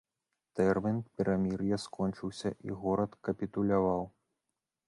Тэрмін 0.59 0.97
перамір'я 1.19 1.79
скончыўся, 1.85 2.49
і 2.69 2.81
горад 2.81 3.11
капітуляваў. 3.29 4.03